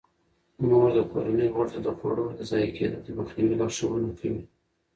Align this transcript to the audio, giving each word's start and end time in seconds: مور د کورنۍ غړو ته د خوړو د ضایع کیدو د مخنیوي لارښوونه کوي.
مور 0.67 0.89
د 0.95 0.99
کورنۍ 1.11 1.47
غړو 1.53 1.69
ته 1.73 1.79
د 1.85 1.87
خوړو 1.97 2.25
د 2.37 2.39
ضایع 2.49 2.69
کیدو 2.77 2.97
د 3.05 3.07
مخنیوي 3.19 3.55
لارښوونه 3.61 4.09
کوي. 4.19 4.41